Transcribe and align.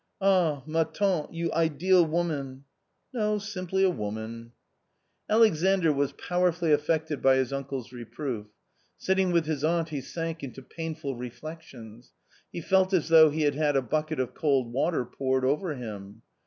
"Ah, 0.19 0.63
ma 0.65 0.83
tante, 0.83 1.31
you 1.31 1.53
ideal 1.53 2.03
woman!"" 2.03 2.63
No; 3.13 3.37
simply 3.37 3.83
a 3.83 3.89
woman." 3.91 4.51
A 5.29 5.33
COMMON 5.33 5.53
STORY 5.55 5.65
157 5.91 5.91
Alexandr 5.91 5.93
was 5.93 6.27
powerfully 6.27 6.73
affected 6.73 7.21
by 7.21 7.35
his 7.35 7.53
uncle's 7.53 7.93
reproof. 7.93 8.47
Sitting 8.97 9.31
with 9.31 9.45
his 9.45 9.63
aunt 9.63 9.89
he 9.89 10.01
sank 10.01 10.41
into 10.41 10.63
painful 10.63 11.15
reflections. 11.17 12.13
He 12.51 12.61
felt 12.61 12.93
as 12.95 13.09
though 13.09 13.29
he 13.29 13.43
had 13.43 13.53
had 13.53 13.75
a 13.75 13.83
bucket 13.83 14.19
of 14.19 14.33
cold 14.33 14.73
water 14.73 15.05
poured 15.05 15.45
over 15.45 15.75
him. 15.75 16.23